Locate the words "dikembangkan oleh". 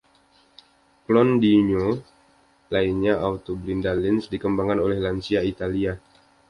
4.33-4.97